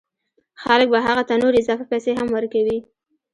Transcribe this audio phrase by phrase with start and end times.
[0.63, 2.77] خلک به هغه ته نورې اضافه پیسې هم ورکوي